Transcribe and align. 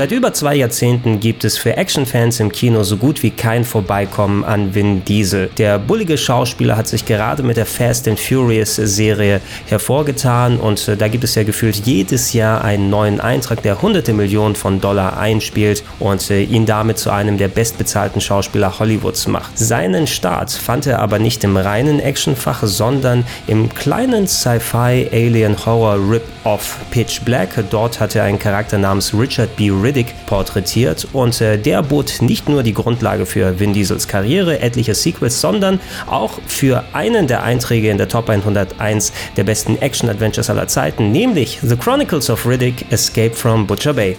Seit 0.00 0.12
über 0.12 0.32
zwei 0.32 0.54
Jahrzehnten 0.54 1.20
gibt 1.20 1.44
es 1.44 1.58
für 1.58 1.76
Actionfans 1.76 2.40
im 2.40 2.50
Kino 2.50 2.84
so 2.84 2.96
gut 2.96 3.22
wie 3.22 3.28
kein 3.28 3.66
Vorbeikommen 3.66 4.44
an 4.44 4.74
Vin 4.74 5.04
Diesel. 5.04 5.50
Der 5.58 5.78
bullige 5.78 6.16
Schauspieler 6.16 6.78
hat 6.78 6.88
sich 6.88 7.04
gerade 7.04 7.42
mit 7.42 7.58
der 7.58 7.66
Fast 7.66 8.08
and 8.08 8.18
Furious 8.18 8.76
Serie 8.76 9.42
hervorgetan 9.66 10.58
und 10.58 10.88
äh, 10.88 10.96
da 10.96 11.06
gibt 11.08 11.24
es 11.24 11.34
ja 11.34 11.42
gefühlt 11.42 11.84
jedes 11.84 12.32
Jahr 12.32 12.64
einen 12.64 12.88
neuen 12.88 13.20
Eintrag, 13.20 13.62
der 13.62 13.82
hunderte 13.82 14.14
Millionen 14.14 14.56
von 14.56 14.80
Dollar 14.80 15.18
einspielt 15.18 15.84
und 15.98 16.30
äh, 16.30 16.44
ihn 16.44 16.64
damit 16.64 16.96
zu 16.96 17.10
einem 17.10 17.36
der 17.36 17.48
bestbezahlten 17.48 18.22
Schauspieler 18.22 18.78
Hollywoods 18.78 19.26
macht. 19.26 19.58
Seinen 19.58 20.06
Start 20.06 20.50
fand 20.50 20.86
er 20.86 21.00
aber 21.00 21.18
nicht 21.18 21.44
im 21.44 21.58
reinen 21.58 22.00
Actionfach, 22.00 22.62
sondern 22.62 23.26
im 23.46 23.68
kleinen 23.68 24.26
Sci-Fi 24.26 25.10
Alien 25.12 25.66
Horror 25.66 25.96
Rip-Off 26.10 26.78
Pitch 26.90 27.20
Black. 27.20 27.50
Dort 27.68 28.00
hat 28.00 28.16
er 28.16 28.24
einen 28.24 28.38
Charakter 28.38 28.78
namens 28.78 29.12
Richard 29.12 29.54
B. 29.56 29.68
Ridd 29.68 29.89
Riddick 29.90 30.14
porträtiert 30.26 31.08
und 31.12 31.40
äh, 31.40 31.58
der 31.58 31.82
bot 31.82 32.22
nicht 32.22 32.48
nur 32.48 32.62
die 32.62 32.74
Grundlage 32.74 33.26
für 33.26 33.58
Vin 33.58 33.72
Diesels 33.72 34.06
Karriere, 34.06 34.60
etliche 34.60 34.94
Sequels, 34.94 35.40
sondern 35.40 35.80
auch 36.06 36.38
für 36.46 36.84
einen 36.92 37.26
der 37.26 37.42
Einträge 37.42 37.90
in 37.90 37.98
der 37.98 38.08
Top 38.08 38.30
101 38.30 39.12
der 39.36 39.42
besten 39.42 39.82
Action-Adventures 39.82 40.48
aller 40.48 40.68
Zeiten, 40.68 41.10
nämlich 41.10 41.58
The 41.60 41.76
Chronicles 41.76 42.30
of 42.30 42.46
Riddick 42.46 42.86
Escape 42.92 43.34
from 43.34 43.66
Butcher 43.66 43.94
Bay. 43.94 44.16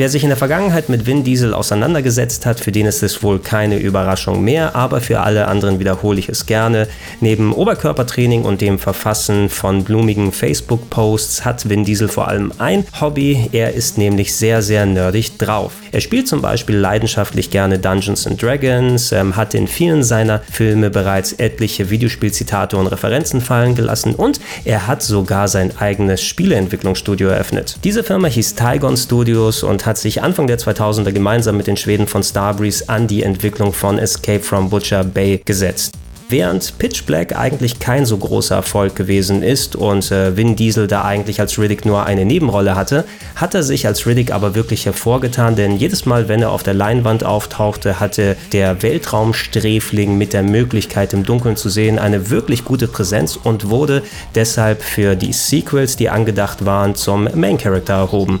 Wer 0.00 0.08
sich 0.08 0.22
in 0.22 0.30
der 0.30 0.38
Vergangenheit 0.38 0.88
mit 0.88 1.04
Vin 1.04 1.24
Diesel 1.24 1.52
auseinandergesetzt 1.52 2.46
hat, 2.46 2.58
für 2.58 2.72
den 2.72 2.86
ist 2.86 3.02
es 3.02 3.22
wohl 3.22 3.38
keine 3.38 3.76
Überraschung 3.76 4.42
mehr, 4.42 4.74
aber 4.74 5.02
für 5.02 5.20
alle 5.20 5.46
anderen 5.46 5.78
wiederhole 5.78 6.18
ich 6.18 6.30
es 6.30 6.46
gerne. 6.46 6.88
Neben 7.20 7.52
Oberkörpertraining 7.52 8.44
und 8.44 8.62
dem 8.62 8.78
Verfassen 8.78 9.50
von 9.50 9.84
blumigen 9.84 10.32
Facebook-Posts 10.32 11.44
hat 11.44 11.68
Vin 11.68 11.84
Diesel 11.84 12.08
vor 12.08 12.28
allem 12.28 12.50
ein 12.56 12.86
Hobby, 12.98 13.50
er 13.52 13.74
ist 13.74 13.98
nämlich 13.98 14.34
sehr, 14.34 14.62
sehr 14.62 14.86
nerdig 14.86 15.36
drauf. 15.36 15.72
Er 15.92 16.00
spielt 16.00 16.28
zum 16.28 16.40
Beispiel 16.40 16.76
leidenschaftlich 16.76 17.50
gerne 17.50 17.78
Dungeons 17.78 18.26
and 18.26 18.42
Dragons, 18.42 19.12
ähm, 19.12 19.36
hat 19.36 19.52
in 19.52 19.68
vielen 19.68 20.02
seiner 20.02 20.40
Filme 20.50 20.88
bereits 20.88 21.34
etliche 21.34 21.90
Videospielzitate 21.90 22.78
und 22.78 22.86
Referenzen 22.86 23.42
fallen 23.42 23.74
gelassen 23.74 24.14
und 24.14 24.40
er 24.64 24.86
hat 24.86 25.02
sogar 25.02 25.46
sein 25.46 25.76
eigenes 25.76 26.22
Spieleentwicklungsstudio 26.22 27.28
eröffnet. 27.28 27.76
Diese 27.84 28.02
Firma 28.02 28.28
hieß 28.28 28.54
Tygon 28.54 28.96
Studios 28.96 29.62
und 29.62 29.84
hat 29.84 29.89
sich 29.98 30.22
Anfang 30.22 30.46
der 30.46 30.58
2000er 30.58 31.12
gemeinsam 31.12 31.56
mit 31.56 31.66
den 31.66 31.76
Schweden 31.76 32.06
von 32.06 32.22
Starbreeze 32.22 32.88
an 32.88 33.06
die 33.06 33.22
Entwicklung 33.22 33.72
von 33.72 33.98
Escape 33.98 34.40
from 34.40 34.70
Butcher 34.70 35.04
Bay 35.04 35.40
gesetzt. 35.44 35.92
Während 36.30 36.78
Pitch 36.78 37.06
Black 37.06 37.36
eigentlich 37.36 37.80
kein 37.80 38.06
so 38.06 38.16
großer 38.16 38.54
Erfolg 38.54 38.94
gewesen 38.94 39.42
ist 39.42 39.74
und 39.74 40.12
äh, 40.12 40.36
Vin 40.36 40.54
Diesel 40.54 40.86
da 40.86 41.02
eigentlich 41.02 41.40
als 41.40 41.58
Riddick 41.58 41.84
nur 41.84 42.06
eine 42.06 42.24
Nebenrolle 42.24 42.76
hatte, 42.76 43.04
hat 43.34 43.56
er 43.56 43.64
sich 43.64 43.84
als 43.84 44.06
Riddick 44.06 44.32
aber 44.32 44.54
wirklich 44.54 44.86
hervorgetan, 44.86 45.56
denn 45.56 45.76
jedes 45.76 46.06
Mal, 46.06 46.28
wenn 46.28 46.40
er 46.40 46.52
auf 46.52 46.62
der 46.62 46.74
Leinwand 46.74 47.24
auftauchte, 47.24 47.98
hatte 47.98 48.36
der 48.52 48.80
Weltraumsträfling 48.80 50.16
mit 50.16 50.32
der 50.32 50.44
Möglichkeit 50.44 51.14
im 51.14 51.24
Dunkeln 51.24 51.56
zu 51.56 51.68
sehen 51.68 51.98
eine 51.98 52.30
wirklich 52.30 52.64
gute 52.64 52.86
Präsenz 52.86 53.34
und 53.34 53.68
wurde 53.68 54.04
deshalb 54.36 54.82
für 54.82 55.16
die 55.16 55.32
Sequels, 55.32 55.96
die 55.96 56.10
angedacht 56.10 56.64
waren, 56.64 56.94
zum 56.94 57.28
Main 57.34 57.58
Character 57.58 57.94
erhoben. 57.94 58.38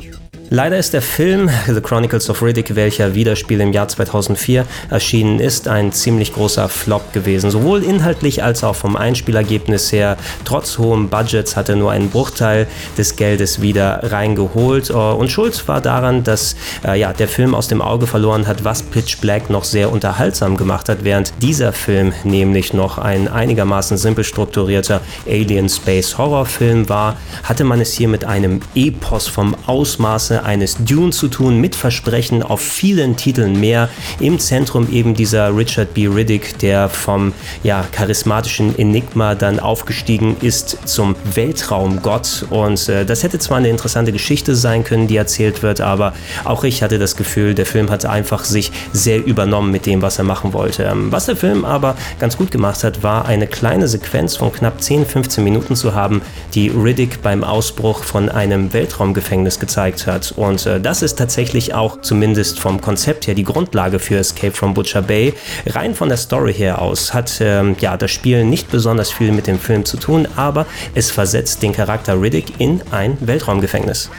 Leider 0.52 0.78
ist 0.78 0.94
der 0.94 1.00
Film 1.00 1.48
The 1.68 1.80
Chronicles 1.80 2.28
of 2.28 2.42
Riddick, 2.42 2.74
welcher 2.74 3.14
Wiederspiel 3.14 3.60
im 3.60 3.72
Jahr 3.72 3.86
2004 3.86 4.66
erschienen 4.90 5.38
ist, 5.38 5.68
ein 5.68 5.92
ziemlich 5.92 6.34
großer 6.34 6.68
Flop 6.68 7.12
gewesen. 7.12 7.52
Sowohl 7.52 7.84
inhaltlich 7.84 8.42
als 8.42 8.64
auch 8.64 8.74
vom 8.74 8.96
Einspielergebnis 8.96 9.92
her. 9.92 10.16
Trotz 10.44 10.76
hohem 10.78 11.08
Budgets 11.08 11.54
hat 11.54 11.68
er 11.68 11.76
nur 11.76 11.92
einen 11.92 12.10
Bruchteil 12.10 12.66
des 12.98 13.14
Geldes 13.14 13.62
wieder 13.62 14.00
reingeholt. 14.10 14.90
Äh, 14.90 14.94
und 14.94 15.30
Schuld 15.30 15.68
war 15.68 15.80
daran, 15.80 16.24
dass 16.24 16.56
äh, 16.84 16.98
ja, 16.98 17.12
der 17.12 17.28
Film 17.28 17.54
aus 17.54 17.68
dem 17.68 17.80
Auge 17.80 18.08
verloren 18.08 18.48
hat, 18.48 18.64
was 18.64 18.82
Pitch 18.82 19.20
Black 19.20 19.50
noch 19.50 19.62
sehr 19.62 19.92
unterhaltsam 19.92 20.56
gemacht 20.56 20.88
hat, 20.88 21.04
während 21.04 21.32
dieser 21.40 21.72
Film 21.72 22.12
nämlich 22.24 22.72
noch 22.72 22.98
ein 22.98 23.28
einigermaßen 23.28 23.96
simpel 23.96 24.24
strukturierter 24.24 25.00
Alien 25.28 25.68
Space 25.68 26.18
Horrorfilm 26.18 26.88
war, 26.88 27.16
hatte 27.44 27.62
man 27.62 27.80
es 27.80 27.92
hier 27.92 28.08
mit 28.08 28.24
einem 28.24 28.58
Epos 28.74 29.28
vom 29.28 29.54
Ausmaße 29.68 30.39
eines 30.44 30.76
Dune 30.84 31.10
zu 31.10 31.28
tun, 31.28 31.60
mit 31.60 31.74
Versprechen 31.74 32.42
auf 32.42 32.60
vielen 32.60 33.16
Titeln 33.16 33.58
mehr. 33.58 33.88
Im 34.20 34.38
Zentrum 34.38 34.90
eben 34.92 35.14
dieser 35.14 35.56
Richard 35.56 35.94
B. 35.94 36.06
Riddick, 36.06 36.58
der 36.58 36.88
vom 36.88 37.32
ja, 37.62 37.84
charismatischen 37.92 38.78
Enigma 38.78 39.34
dann 39.34 39.60
aufgestiegen 39.60 40.36
ist 40.40 40.78
zum 40.84 41.16
Weltraumgott. 41.34 42.46
Und 42.50 42.88
äh, 42.88 43.04
das 43.04 43.22
hätte 43.22 43.38
zwar 43.38 43.58
eine 43.58 43.68
interessante 43.68 44.12
Geschichte 44.12 44.54
sein 44.54 44.84
können, 44.84 45.06
die 45.06 45.16
erzählt 45.16 45.62
wird, 45.62 45.80
aber 45.80 46.12
auch 46.44 46.64
ich 46.64 46.82
hatte 46.82 46.98
das 46.98 47.16
Gefühl, 47.16 47.54
der 47.54 47.66
Film 47.66 47.90
hat 47.90 48.04
einfach 48.04 48.44
sich 48.44 48.72
sehr 48.92 49.24
übernommen 49.24 49.70
mit 49.70 49.86
dem, 49.86 50.02
was 50.02 50.18
er 50.18 50.24
machen 50.24 50.52
wollte. 50.52 50.84
Ähm, 50.84 51.12
was 51.12 51.26
der 51.26 51.36
Film 51.36 51.64
aber 51.64 51.96
ganz 52.18 52.36
gut 52.36 52.50
gemacht 52.50 52.84
hat, 52.84 53.02
war 53.02 53.26
eine 53.26 53.46
kleine 53.46 53.88
Sequenz 53.88 54.36
von 54.36 54.52
knapp 54.52 54.82
10, 54.82 55.06
15 55.06 55.44
Minuten 55.44 55.76
zu 55.76 55.94
haben, 55.94 56.22
die 56.54 56.68
Riddick 56.68 57.22
beim 57.22 57.44
Ausbruch 57.44 58.04
von 58.04 58.28
einem 58.28 58.72
Weltraumgefängnis 58.72 59.58
gezeigt 59.58 60.06
hat. 60.06 60.29
Und 60.32 60.66
äh, 60.66 60.80
das 60.80 61.02
ist 61.02 61.18
tatsächlich 61.18 61.74
auch 61.74 62.00
zumindest 62.00 62.60
vom 62.60 62.80
Konzept 62.80 63.26
her 63.26 63.34
die 63.34 63.44
Grundlage 63.44 63.98
für 63.98 64.18
Escape 64.18 64.52
from 64.52 64.74
Butcher 64.74 65.02
Bay. 65.02 65.34
Rein 65.66 65.94
von 65.94 66.08
der 66.08 66.18
Story 66.18 66.54
her 66.54 66.80
aus 66.80 67.14
hat 67.14 67.38
ähm, 67.40 67.76
ja 67.80 67.96
das 67.96 68.10
Spiel 68.10 68.44
nicht 68.44 68.70
besonders 68.70 69.10
viel 69.10 69.32
mit 69.32 69.46
dem 69.46 69.58
Film 69.58 69.84
zu 69.84 69.96
tun, 69.96 70.28
aber 70.36 70.66
es 70.94 71.10
versetzt 71.10 71.62
den 71.62 71.72
Charakter 71.72 72.20
Riddick 72.20 72.58
in 72.58 72.80
ein 72.90 73.16
Weltraumgefängnis. 73.20 74.10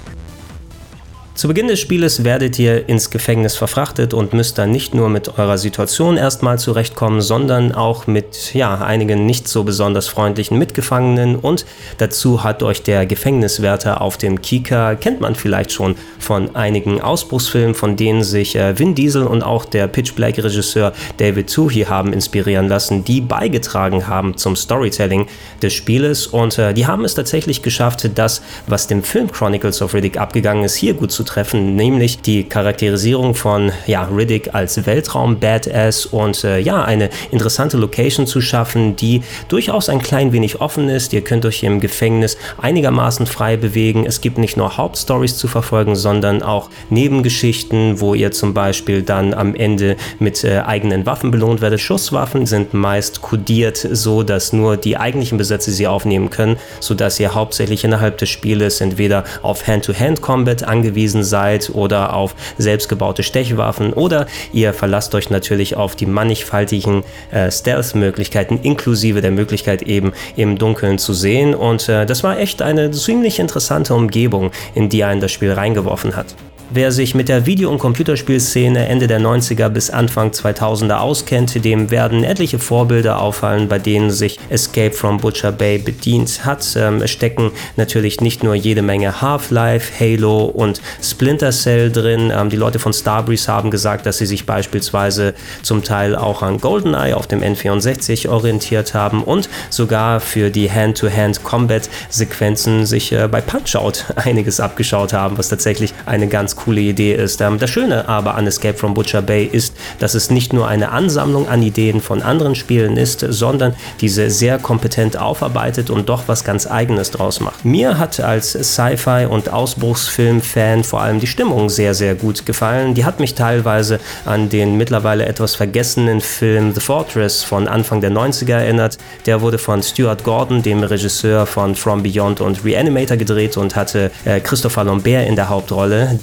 Zu 1.34 1.48
Beginn 1.48 1.70
des 1.70 1.80
Spieles 1.80 2.26
werdet 2.26 2.60
ihr 2.60 2.90
ins 2.90 3.10
Gefängnis 3.10 3.56
verfrachtet 3.56 4.14
und 4.14 4.34
müsst 4.34 4.58
dann 4.58 4.70
nicht 4.70 4.94
nur 4.94 5.08
mit 5.08 5.40
eurer 5.40 5.58
Situation 5.58 6.18
erstmal 6.18 6.60
zurechtkommen, 6.60 7.22
sondern 7.22 7.72
auch 7.72 8.06
mit 8.06 8.54
ja, 8.54 8.76
einigen 8.76 9.26
nicht 9.26 9.48
so 9.48 9.64
besonders 9.64 10.10
freundlichen 10.10 10.60
Mitgefangenen. 10.60 11.38
Und 11.38 11.66
dazu 12.00 12.44
hat 12.44 12.64
euch 12.64 12.84
der 12.84 13.06
Gefängniswärter 13.06 14.02
auf 14.02 14.18
dem 14.18 14.42
Kika, 14.42 14.96
kennt 14.96 15.22
man 15.22 15.34
vielleicht 15.34 15.72
schon 15.72 15.96
von 16.20 16.54
einigen 16.54 17.00
Ausbruchsfilmen, 17.00 17.76
von 17.76 17.96
denen 17.96 18.24
sich 18.24 18.58
äh, 18.58 18.78
Vin 18.78 18.94
Diesel 18.94 19.24
und 19.24 19.42
auch 19.42 19.64
der 19.64 19.88
Pitch 19.88 20.14
Black 20.14 20.38
Regisseur 20.38 20.92
David 21.16 21.52
Toohey 21.52 21.86
haben 21.86 22.12
inspirieren 22.12 22.68
lassen, 22.68 23.06
die 23.06 23.22
beigetragen 23.22 24.06
haben 24.06 24.36
zum 24.36 24.58
Storytelling 24.58 25.28
des 25.62 25.74
Spieles. 25.74 26.28
Und 26.28 26.58
äh, 26.58 26.74
die 26.74 26.88
haben 26.88 27.06
es 27.06 27.16
tatsächlich 27.16 27.62
geschafft, 27.62 28.12
das, 28.16 28.42
was 28.68 28.88
dem 28.88 29.02
Film 29.02 29.32
Chronicles 29.32 29.82
of 29.82 29.94
Riddick 29.94 30.18
abgegangen 30.18 30.66
ist, 30.66 30.76
hier 30.76 30.94
gut 30.94 31.14
zu 31.14 31.21
treffen, 31.24 31.76
nämlich 31.76 32.22
die 32.22 32.44
Charakterisierung 32.44 33.36
von 33.36 33.72
ja, 33.88 34.04
Riddick 34.04 34.54
als 34.54 34.86
Weltraum-Badass 34.86 36.06
und 36.06 36.44
äh, 36.44 36.60
ja, 36.60 36.84
eine 36.84 37.10
interessante 37.32 37.78
Location 37.78 38.28
zu 38.28 38.42
schaffen, 38.42 38.96
die 38.96 39.22
durchaus 39.48 39.90
ein 39.90 40.02
klein 40.02 40.32
wenig 40.32 40.62
offen 40.62 40.90
ist. 40.90 41.14
Ihr 41.14 41.22
könnt 41.22 41.46
euch 41.46 41.64
im 41.64 41.80
Gefängnis 41.80 42.38
einigermaßen 42.62 43.26
frei 43.26 43.58
bewegen. 43.58 44.06
Es 44.06 44.22
gibt 44.22 44.38
nicht 44.38 44.58
nur 44.58 44.78
Hauptstories 44.78 45.38
zu 45.38 45.48
verfolgen, 45.48 45.96
sondern 45.96 46.44
auch 46.44 46.70
Nebengeschichten, 46.90 48.00
wo 48.00 48.14
ihr 48.14 48.32
zum 48.32 48.54
Beispiel 48.54 49.02
dann 49.02 49.34
am 49.34 49.56
Ende 49.56 49.98
mit 50.20 50.44
äh, 50.44 50.60
eigenen 50.60 51.06
Waffen 51.06 51.32
belohnt 51.32 51.62
werdet. 51.62 51.82
Schusswaffen 51.82 52.46
sind 52.46 52.74
meist 52.74 53.22
kodiert, 53.22 53.78
so 53.78 54.24
dass 54.24 54.54
nur 54.54 54.78
die 54.78 54.98
eigentlichen 54.98 55.38
Besitzer 55.38 55.72
sie 55.72 55.88
aufnehmen 55.88 56.30
können, 56.30 56.58
sodass 56.80 57.20
ihr 57.20 57.34
hauptsächlich 57.34 57.84
innerhalb 57.84 58.18
des 58.18 58.30
Spieles 58.30 58.82
entweder 58.82 59.24
auf 59.42 59.68
Hand-to-Hand-Combat 59.68 60.64
angewiesen 60.64 61.11
angewiesen 61.12 61.24
seid 61.24 61.72
oder 61.74 62.14
auf 62.14 62.36
selbstgebaute 62.58 63.24
Stechwaffen 63.24 63.94
oder 63.94 64.28
ihr 64.54 64.74
verlasst 64.74 65.16
euch 65.16 65.30
natürlich 65.30 65.76
auf 65.76 65.96
die 65.96 66.06
mannigfaltigen 66.06 67.04
äh, 67.32 67.52
Stealth-Möglichkeiten 67.52 68.60
inklusive 68.64 69.22
der 69.22 69.32
Möglichkeit 69.32 69.84
eben 69.84 70.14
im 70.36 70.58
Dunkeln 70.58 70.98
zu 70.98 71.14
sehen 71.14 71.54
und 71.56 71.90
äh, 71.90 72.06
das 72.06 72.24
war 72.24 72.40
echt 72.40 72.62
eine 72.62 72.92
ziemlich 72.92 73.40
interessante 73.40 73.94
Umgebung, 73.94 74.52
in 74.76 74.90
die 74.90 75.04
einen 75.04 75.22
das 75.22 75.32
Spiel 75.32 75.52
reingeworfen 75.52 76.16
hat. 76.16 76.36
Wer 76.74 76.94
sich 76.94 77.16
mit 77.16 77.28
der 77.28 77.46
Video- 77.46 77.70
und 77.70 77.80
Computerspielszene 77.80 78.88
Ende 78.88 79.08
der 79.08 79.20
90er 79.20 79.68
bis 79.68 79.90
Anfang 79.90 80.30
2000er 80.30 81.00
auskennt, 81.00 81.66
dem 81.66 81.92
werden 81.92 82.24
etliche 82.24 82.60
Vorbilder 82.60 83.20
auffallen, 83.20 83.68
bei 83.68 83.78
denen 83.78 84.10
sich 84.10 84.40
Escape 84.48 84.94
from 84.94 85.18
Butcher 85.18 85.52
Bay 85.52 85.80
bedient 85.80 86.46
hat. 86.46 86.66
Ähm, 86.78 87.02
es 87.02 87.12
stecken 87.12 87.52
natürlich 87.76 88.22
nicht 88.22 88.42
nur 88.42 88.56
jede 88.56 88.84
Menge 88.84 89.22
Half-Life, 89.22 90.00
Halo 90.00 90.46
und 90.46 90.80
Splinter 91.04 91.52
Cell 91.52 91.92
drin. 91.92 92.32
Ähm, 92.34 92.50
die 92.50 92.56
Leute 92.56 92.80
von 92.80 92.94
Starbreeze 92.94 93.52
haben 93.52 93.70
gesagt, 93.70 94.06
dass 94.06 94.20
sie 94.20 94.26
sich 94.26 94.46
beispielsweise 94.46 95.34
zum 95.64 95.84
Teil 95.84 96.16
auch 96.16 96.42
an 96.42 96.62
GoldenEye 96.62 97.18
auf 97.18 97.28
dem 97.28 97.42
N64 97.42 98.30
orientiert 98.30 98.94
haben 98.94 99.26
und 99.26 99.50
sogar 99.70 100.22
für 100.22 100.50
die 100.50 100.72
Hand-to-Hand-Combat-Sequenzen 100.72 102.86
sich 102.86 103.12
äh, 103.12 103.28
bei 103.30 103.42
Punch-Out 103.42 104.06
einiges 104.16 104.62
abgeschaut 104.62 105.12
haben, 105.12 105.38
was 105.38 105.50
tatsächlich 105.50 105.94
eine 106.06 106.30
ganz 106.30 106.56
coole 106.64 106.82
Idee 106.82 107.14
ist. 107.14 107.42
Ähm, 107.42 107.60
das 107.60 107.70
Schöne 107.70 108.08
aber 108.08 108.36
an 108.36 108.48
Escape 108.48 108.78
from 108.78 108.94
Butcher 108.94 109.22
Bay 109.22 109.46
ist, 109.46 109.76
dass 110.00 110.14
es 110.14 110.30
nicht 110.30 110.54
nur 110.54 110.68
eine 110.68 110.92
Ansammlung 110.92 111.48
an 111.48 111.64
Ideen 111.64 112.02
von 112.02 112.22
anderen 112.22 112.56
Spielen 112.56 112.98
ist, 112.98 113.26
sondern 113.28 113.76
diese 114.00 114.30
sehr 114.30 114.60
kompetent 114.60 115.18
aufarbeitet 115.18 115.90
und 115.90 116.10
doch 116.10 116.24
was 116.28 116.44
ganz 116.44 116.68
Eigenes 116.68 117.12
draus 117.12 117.40
macht. 117.40 117.66
Mir 117.66 117.98
hat 117.98 118.20
als 118.20 118.52
Sci-Fi 118.52 119.28
und 119.30 119.50
Ausbruchsfilm-Fan 119.50 120.84
vor 120.84 121.02
allem 121.02 121.20
die 121.20 121.28
Stimmung 121.28 121.70
sehr, 121.70 121.94
sehr 121.94 122.16
gut 122.16 122.46
gefallen. 122.46 122.94
Die 122.94 123.06
hat 123.06 123.20
mich 123.20 123.36
teilweise 123.36 124.00
an 124.26 124.50
den 124.50 124.78
mittlerweile 124.78 125.26
etwas 125.26 125.56
vergessenen 125.56 126.22
Film 126.22 126.74
The 126.74 126.82
Fortress 126.82 127.44
von 127.44 127.68
Anfang 127.68 128.02
der 128.02 128.12
90er 128.12 128.54
erinnert. 128.54 128.98
Der 129.26 129.42
wurde 129.42 129.58
von 129.58 129.82
Stuart 129.84 130.24
Gordon, 130.24 130.62
dem 130.62 130.84
Regisseur 130.84 131.46
von 131.46 131.76
From 131.76 132.04
Beyond 132.04 132.42
und 132.42 132.64
Reanimator 132.64 133.18
gedreht 133.18 133.58
und 133.58 133.76
hatte 133.76 134.12
äh, 134.26 134.40
Christopher 134.40 134.84
Lambert 134.84 135.28
in 135.28 135.36
der 135.36 135.50
Hauptrolle. 135.50 136.18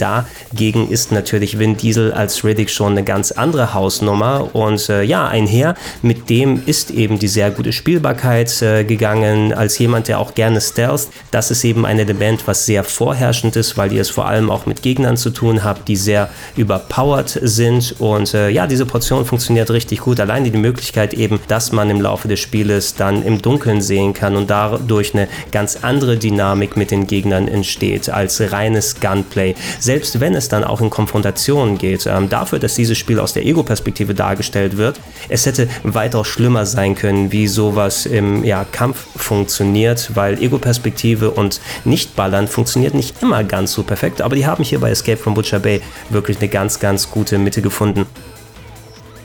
Dagegen 0.50 0.88
ist 0.90 1.12
natürlich 1.12 1.58
Vin 1.58 1.76
Diesel 1.76 2.12
als 2.12 2.42
Riddick 2.44 2.70
schon 2.70 2.92
eine 2.92 3.04
ganz 3.04 3.32
andere 3.32 3.74
Hausnummer 3.74 4.54
und 4.54 4.88
äh, 4.88 5.02
ja, 5.02 5.28
einher 5.28 5.74
mit 6.02 6.30
dem 6.30 6.62
ist 6.66 6.90
eben 6.90 7.18
die 7.18 7.28
sehr 7.28 7.50
gute 7.50 7.72
Spielbarkeit 7.72 8.62
äh, 8.62 8.84
gegangen. 8.84 9.52
Als 9.52 9.78
jemand, 9.78 10.08
der 10.08 10.18
auch 10.18 10.34
gerne 10.34 10.60
stealth, 10.60 11.08
das 11.30 11.50
ist 11.50 11.64
eben 11.64 11.84
ein 11.84 11.98
Element, 11.98 12.46
was 12.46 12.66
sehr 12.66 12.84
vorherrschend 12.84 13.56
ist, 13.56 13.76
weil 13.76 13.92
ihr 13.92 14.00
es 14.00 14.10
vor 14.10 14.26
allem 14.26 14.50
auch 14.50 14.66
mit 14.66 14.82
Gegnern 14.82 15.16
zu 15.16 15.30
tun 15.30 15.64
habt, 15.64 15.88
die 15.88 15.96
sehr 15.96 16.30
überpowered 16.56 17.38
sind 17.42 17.94
und 17.98 18.34
äh, 18.34 18.48
ja, 18.48 18.66
diese 18.66 18.86
Portion 18.86 19.24
funktioniert 19.24 19.70
richtig 19.70 20.00
gut. 20.00 20.20
Allein 20.20 20.44
die 20.44 20.50
Möglichkeit 20.50 21.14
eben, 21.14 21.40
dass 21.48 21.72
man 21.72 21.90
im 21.90 22.00
Laufe 22.00 22.28
des 22.28 22.40
Spieles 22.40 22.94
dann 22.94 23.22
im 23.22 23.42
Dunkeln 23.42 23.80
sehen 23.80 24.14
kann 24.14 24.36
und 24.36 24.50
dadurch 24.50 25.14
eine 25.14 25.28
ganz 25.52 25.78
andere 25.82 26.16
Dynamik 26.16 26.76
mit 26.76 26.90
den 26.90 27.06
Gegnern 27.06 27.48
entsteht 27.48 28.08
als 28.10 28.40
reines 28.52 29.00
Gunplay. 29.00 29.54
Selbst 29.78 30.07
wenn 30.14 30.34
es 30.34 30.48
dann 30.48 30.64
auch 30.64 30.80
in 30.80 30.90
Konfrontationen 30.90 31.78
geht, 31.78 32.06
ähm, 32.06 32.28
dafür, 32.28 32.58
dass 32.58 32.74
dieses 32.74 32.98
Spiel 32.98 33.18
aus 33.18 33.32
der 33.32 33.44
Ego-Perspektive 33.44 34.14
dargestellt 34.14 34.76
wird, 34.76 35.00
es 35.28 35.46
hätte 35.46 35.68
weitaus 35.82 36.26
schlimmer 36.26 36.66
sein 36.66 36.94
können, 36.94 37.32
wie 37.32 37.46
sowas 37.46 38.06
im 38.06 38.44
ja, 38.44 38.64
Kampf 38.64 39.06
funktioniert, 39.16 40.10
weil 40.14 40.42
Ego-Perspektive 40.42 41.30
und 41.30 41.60
Nicht-Ballern 41.84 42.48
funktioniert 42.48 42.94
nicht 42.94 43.22
immer 43.22 43.44
ganz 43.44 43.72
so 43.72 43.82
perfekt, 43.82 44.22
aber 44.22 44.36
die 44.36 44.46
haben 44.46 44.64
hier 44.64 44.80
bei 44.80 44.90
Escape 44.90 45.16
from 45.16 45.34
Butcher 45.34 45.60
Bay 45.60 45.80
wirklich 46.10 46.38
eine 46.38 46.48
ganz, 46.48 46.80
ganz 46.80 47.10
gute 47.10 47.38
Mitte 47.38 47.62
gefunden. 47.62 48.06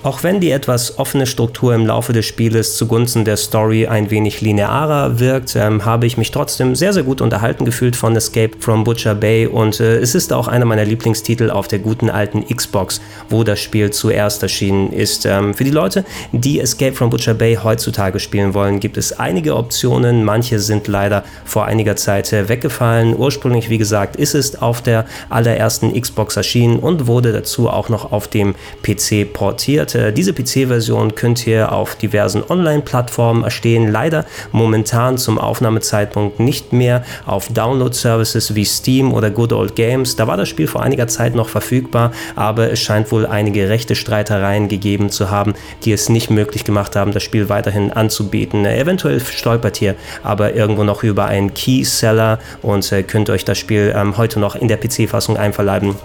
Auch 0.03 0.21
wenn 0.21 0.41
die 0.41 0.51
etwas 0.51 0.99
offene 0.99 1.25
Struktur 1.25 1.73
im 1.73 1.87
Laufe 1.87 2.11
des 2.11 2.25
Spieles 2.25 2.75
zugunsten 2.75 3.23
der 3.23 3.37
Story 3.37 3.87
ein 3.87 4.11
wenig 4.11 4.41
linearer 4.41 5.17
wirkt, 5.21 5.55
ähm, 5.55 5.85
habe 5.85 6.05
ich 6.05 6.17
mich 6.17 6.29
trotzdem 6.29 6.75
sehr, 6.75 6.91
sehr 6.91 7.03
gut 7.03 7.21
unterhalten 7.21 7.63
gefühlt 7.63 7.95
von 7.95 8.13
Escape 8.13 8.57
from 8.59 8.83
Butcher 8.83 9.15
Bay 9.15 9.47
und 9.47 9.79
äh, 9.79 9.99
es 9.99 10.13
ist 10.13 10.33
auch 10.33 10.49
einer 10.49 10.65
meiner 10.65 10.83
Lieblingstitel 10.83 11.49
auf 11.49 11.69
der 11.69 11.79
guten 11.79 12.09
alten 12.09 12.45
Xbox, 12.45 12.99
wo 13.29 13.45
das 13.45 13.61
Spiel 13.61 13.91
zuerst 13.91 14.43
erschienen 14.43 14.91
ist. 14.91 15.25
Ähm, 15.25 15.53
für 15.53 15.63
die 15.63 15.71
Leute, 15.71 16.03
die 16.33 16.59
Escape 16.59 16.91
from 16.91 17.09
Butcher 17.09 17.33
Bay 17.33 17.57
heutzutage 17.63 18.19
spielen 18.19 18.53
wollen, 18.53 18.81
gibt 18.81 18.97
es 18.97 19.17
einige 19.17 19.55
Optionen. 19.55 20.25
Manche 20.25 20.59
sind 20.59 20.89
leider 20.89 21.23
vor 21.45 21.63
einiger 21.63 21.95
Zeit 21.95 22.33
äh, 22.33 22.49
weggefallen. 22.49 23.15
Ursprünglich, 23.17 23.69
wie 23.69 23.77
gesagt, 23.77 24.17
ist 24.17 24.35
es 24.35 24.61
auf 24.61 24.81
der 24.81 25.05
allerersten 25.29 25.93
Xbox 25.93 26.35
erschienen 26.35 26.79
und 26.79 27.07
wurde 27.07 27.31
dazu 27.31 27.69
auch 27.69 27.87
noch 27.87 28.11
auf 28.11 28.27
dem 28.27 28.53
PC 28.81 29.31
portiert. 29.31 29.92
Diese 29.93 30.33
PC-Version 30.33 31.15
könnt 31.15 31.45
ihr 31.47 31.71
auf 31.71 31.95
diversen 31.95 32.43
Online-Plattformen 32.47 33.43
erstehen. 33.43 33.91
Leider 33.91 34.25
momentan 34.51 35.17
zum 35.17 35.37
Aufnahmezeitpunkt 35.37 36.39
nicht 36.39 36.73
mehr 36.73 37.03
auf 37.25 37.47
Download-Services 37.47 38.55
wie 38.55 38.65
Steam 38.65 39.13
oder 39.13 39.29
Good 39.29 39.53
Old 39.53 39.75
Games. 39.75 40.15
Da 40.15 40.27
war 40.27 40.37
das 40.37 40.49
Spiel 40.49 40.67
vor 40.67 40.83
einiger 40.83 41.07
Zeit 41.07 41.35
noch 41.35 41.49
verfügbar, 41.49 42.11
aber 42.35 42.71
es 42.71 42.79
scheint 42.79 43.11
wohl 43.11 43.25
einige 43.25 43.69
rechte 43.69 43.95
Streitereien 43.95 44.67
gegeben 44.67 45.09
zu 45.09 45.29
haben, 45.29 45.53
die 45.83 45.91
es 45.91 46.09
nicht 46.09 46.29
möglich 46.29 46.63
gemacht 46.63 46.95
haben, 46.95 47.11
das 47.11 47.23
Spiel 47.23 47.49
weiterhin 47.49 47.91
anzubieten. 47.91 48.65
Eventuell 48.65 49.19
stolpert 49.19 49.81
ihr 49.81 49.95
aber 50.23 50.53
irgendwo 50.53 50.83
noch 50.83 51.03
über 51.03 51.25
einen 51.25 51.53
Key-Seller 51.53 52.39
und 52.61 52.91
äh, 52.91 53.03
könnt 53.03 53.29
euch 53.29 53.45
das 53.45 53.57
Spiel 53.57 53.93
ähm, 53.95 54.17
heute 54.17 54.39
noch 54.39 54.55
in 54.55 54.67
der 54.67 54.77
PC-Fassung 54.77 55.37
einverleiben. 55.37 55.95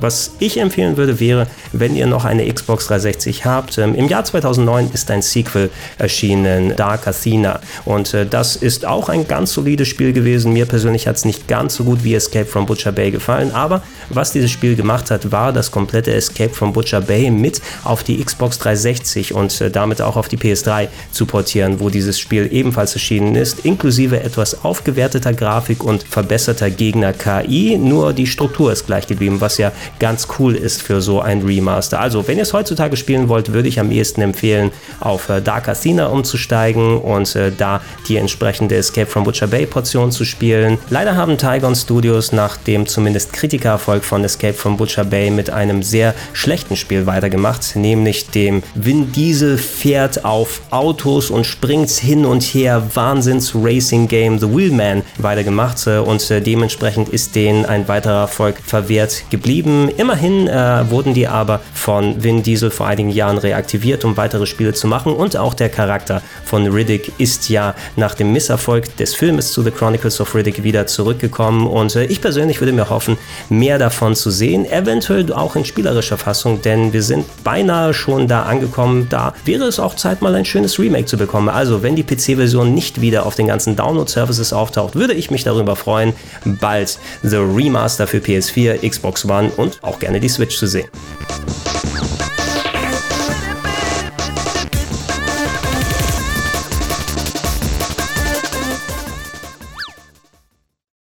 Was 0.00 0.32
ich 0.40 0.58
empfehlen 0.58 0.96
würde, 0.96 1.20
wäre, 1.20 1.46
wenn 1.72 1.94
ihr 1.94 2.06
noch 2.06 2.24
eine 2.24 2.52
Xbox 2.52 2.88
360 2.88 3.44
habt. 3.44 3.78
Ähm, 3.78 3.94
Im 3.94 4.08
Jahr 4.08 4.24
2009 4.24 4.90
ist 4.92 5.10
ein 5.10 5.22
Sequel 5.22 5.70
erschienen, 5.98 6.74
Dark 6.76 7.06
Athena. 7.06 7.60
Und 7.84 8.12
äh, 8.12 8.26
das 8.26 8.56
ist 8.56 8.86
auch 8.86 9.08
ein 9.08 9.28
ganz 9.28 9.52
solides 9.52 9.88
Spiel 9.88 10.12
gewesen. 10.12 10.52
Mir 10.52 10.66
persönlich 10.66 11.06
hat 11.06 11.16
es 11.16 11.24
nicht 11.24 11.46
ganz 11.46 11.76
so 11.76 11.84
gut 11.84 12.02
wie 12.02 12.14
Escape 12.14 12.46
from 12.46 12.66
Butcher 12.66 12.92
Bay 12.92 13.10
gefallen. 13.12 13.52
Aber 13.52 13.82
was 14.08 14.32
dieses 14.32 14.50
Spiel 14.50 14.74
gemacht 14.74 15.10
hat, 15.10 15.30
war 15.30 15.52
das 15.52 15.70
komplette 15.70 16.12
Escape 16.12 16.52
from 16.52 16.72
Butcher 16.72 17.00
Bay 17.00 17.30
mit 17.30 17.60
auf 17.84 18.02
die 18.02 18.22
Xbox 18.22 18.58
360 18.58 19.32
und 19.32 19.60
äh, 19.60 19.70
damit 19.70 20.02
auch 20.02 20.16
auf 20.16 20.28
die 20.28 20.38
PS3 20.38 20.88
zu 21.12 21.24
portieren, 21.24 21.78
wo 21.78 21.88
dieses 21.88 22.18
Spiel 22.18 22.48
ebenfalls 22.52 22.94
erschienen 22.94 23.36
ist, 23.36 23.60
inklusive 23.60 24.20
etwas 24.20 24.64
aufgewerteter 24.64 25.32
Grafik 25.32 25.84
und 25.84 26.02
verbesserter 26.02 26.70
Gegner-KI. 26.70 27.78
Nur 27.78 28.12
die 28.12 28.26
Struktur 28.26 28.72
ist 28.72 28.86
gleich 28.86 29.06
geblieben, 29.06 29.40
was 29.40 29.58
ja 29.58 29.70
ganz 29.98 30.28
cool 30.38 30.54
ist 30.54 30.82
für 30.82 31.00
so 31.00 31.20
ein 31.20 31.42
Remaster. 31.42 32.00
Also, 32.00 32.26
wenn 32.28 32.36
ihr 32.36 32.42
es 32.42 32.52
heutzutage 32.52 32.96
spielen 32.96 33.28
wollt, 33.28 33.52
würde 33.52 33.68
ich 33.68 33.80
am 33.80 33.90
ehesten 33.90 34.20
empfehlen, 34.20 34.70
auf 35.00 35.28
äh, 35.28 35.40
Dark 35.40 35.68
Athena 35.68 36.06
umzusteigen 36.06 36.98
und 36.98 37.34
äh, 37.36 37.52
da 37.56 37.80
die 38.08 38.16
entsprechende 38.16 38.76
Escape 38.76 39.06
from 39.06 39.24
Butcher 39.24 39.46
Bay 39.46 39.66
Portion 39.66 40.10
zu 40.10 40.24
spielen. 40.24 40.78
Leider 40.90 41.16
haben 41.16 41.38
Tygon 41.38 41.74
Studios 41.74 42.32
nach 42.32 42.56
dem 42.56 42.86
zumindest 42.86 43.32
Kritikererfolg 43.32 44.04
von 44.04 44.24
Escape 44.24 44.54
from 44.54 44.76
Butcher 44.76 45.04
Bay 45.04 45.30
mit 45.30 45.50
einem 45.50 45.82
sehr 45.82 46.14
schlechten 46.32 46.76
Spiel 46.76 47.06
weitergemacht, 47.06 47.76
nämlich 47.76 48.30
dem 48.30 48.62
Vin 48.74 49.12
Diesel 49.12 49.58
fährt 49.58 50.24
auf 50.24 50.60
Autos 50.70 51.30
und 51.30 51.46
springt 51.46 51.90
hin 51.90 52.24
und 52.24 52.42
her 52.42 52.82
Wahnsinns 52.94 53.54
Racing 53.54 54.08
Game 54.08 54.38
The 54.38 54.48
Wheelman 54.48 55.02
weitergemacht 55.18 55.86
äh, 55.86 55.98
und 55.98 56.30
äh, 56.30 56.40
dementsprechend 56.40 57.08
ist 57.08 57.34
denen 57.34 57.64
ein 57.64 57.88
weiterer 57.88 58.22
Erfolg 58.22 58.56
verwehrt 58.64 59.24
geblieben. 59.30 59.73
Ähm, 59.74 59.90
immerhin 59.96 60.48
äh, 60.48 60.88
wurden 60.90 61.14
die 61.14 61.26
aber 61.26 61.60
von 61.72 62.22
Vin 62.22 62.42
Diesel 62.42 62.70
vor 62.70 62.86
einigen 62.86 63.10
Jahren 63.10 63.38
reaktiviert, 63.38 64.04
um 64.04 64.16
weitere 64.16 64.46
Spiele 64.46 64.72
zu 64.72 64.86
machen. 64.86 65.12
Und 65.12 65.36
auch 65.36 65.54
der 65.54 65.68
Charakter 65.68 66.22
von 66.44 66.66
Riddick 66.66 67.12
ist 67.18 67.48
ja 67.48 67.74
nach 67.96 68.14
dem 68.14 68.32
Misserfolg 68.32 68.96
des 68.96 69.14
Filmes 69.14 69.52
zu 69.52 69.62
The 69.62 69.70
Chronicles 69.70 70.20
of 70.20 70.34
Riddick 70.34 70.62
wieder 70.62 70.86
zurückgekommen. 70.86 71.66
Und 71.66 71.96
äh, 71.96 72.04
ich 72.04 72.20
persönlich 72.20 72.60
würde 72.60 72.72
mir 72.72 72.90
hoffen, 72.90 73.18
mehr 73.48 73.78
davon 73.78 74.14
zu 74.14 74.30
sehen. 74.30 74.70
Eventuell 74.70 75.32
auch 75.32 75.56
in 75.56 75.64
spielerischer 75.64 76.18
Fassung, 76.18 76.62
denn 76.62 76.92
wir 76.92 77.02
sind 77.02 77.24
beinahe 77.42 77.94
schon 77.94 78.28
da 78.28 78.44
angekommen. 78.44 79.08
Da 79.10 79.34
wäre 79.44 79.64
es 79.64 79.80
auch 79.80 79.96
Zeit, 79.96 80.22
mal 80.22 80.34
ein 80.34 80.44
schönes 80.44 80.78
Remake 80.78 81.06
zu 81.06 81.16
bekommen. 81.16 81.48
Also, 81.48 81.82
wenn 81.82 81.96
die 81.96 82.04
PC-Version 82.04 82.74
nicht 82.74 83.00
wieder 83.00 83.26
auf 83.26 83.34
den 83.34 83.46
ganzen 83.48 83.76
Download-Services 83.76 84.52
auftaucht, 84.52 84.94
würde 84.94 85.14
ich 85.14 85.30
mich 85.30 85.44
darüber 85.44 85.76
freuen, 85.76 86.12
bald 86.44 86.98
The 87.22 87.36
Remaster 87.36 88.06
für 88.06 88.18
PS4, 88.18 88.88
Xbox 88.88 89.24
One 89.24 89.50
und 89.64 89.82
auch 89.82 89.98
gerne 89.98 90.20
die 90.20 90.28
Switch 90.28 90.56
zu 90.58 90.66
sehen. 90.66 90.88